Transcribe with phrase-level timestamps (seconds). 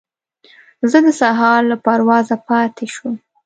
[0.91, 3.15] زه د سهار له پروازه پاتې شوم.